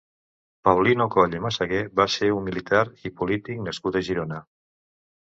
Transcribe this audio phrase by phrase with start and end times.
[0.67, 4.45] Paulino Coll i Massaguer va ser un militar i polític nascut a Girona.